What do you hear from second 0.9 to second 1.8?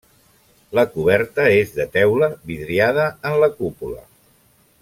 coberta és